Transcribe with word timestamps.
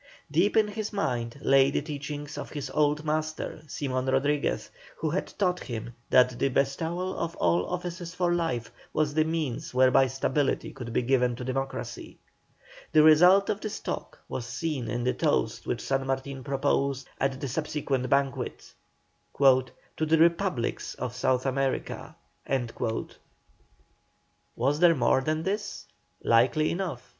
Deep 0.31 0.57
in 0.57 0.67
his 0.67 0.91
mind 0.91 1.37
lay 1.43 1.69
the 1.69 1.79
teachings 1.79 2.35
of 2.35 2.49
his 2.49 2.71
old 2.71 3.05
master, 3.05 3.61
Simon 3.67 4.07
Rodriguez, 4.07 4.71
who 4.97 5.11
had 5.11 5.27
taught 5.37 5.59
him 5.59 5.93
that 6.09 6.39
the 6.39 6.49
bestowal 6.49 7.15
of 7.19 7.35
all 7.35 7.67
offices 7.69 8.15
for 8.15 8.33
life 8.33 8.71
was 8.93 9.13
the 9.13 9.23
means 9.23 9.75
whereby 9.75 10.07
stability 10.07 10.71
could 10.73 10.91
be 10.91 11.03
given 11.03 11.35
to 11.35 11.43
democracy. 11.43 12.17
The 12.91 13.03
result 13.03 13.47
of 13.51 13.61
this 13.61 13.79
talk 13.79 14.17
was 14.27 14.47
seen 14.47 14.87
in 14.89 15.03
the 15.03 15.13
toast 15.13 15.67
which 15.67 15.81
San 15.81 16.07
Martin 16.07 16.43
proposed 16.43 17.07
at 17.19 17.39
the 17.39 17.47
subsequent 17.47 18.09
banquet: 18.09 18.73
"To 19.37 19.71
the 20.07 20.17
REPUBLICS 20.17 20.95
of 20.95 21.13
South 21.15 21.45
America." 21.45 22.15
Was 24.55 24.79
there 24.79 24.95
more 24.95 25.21
than 25.21 25.43
this? 25.43 25.85
Likely 26.23 26.71
enough. 26.71 27.07